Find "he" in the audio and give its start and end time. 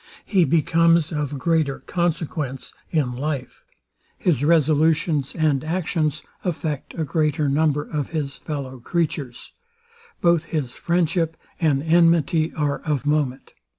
0.25-0.45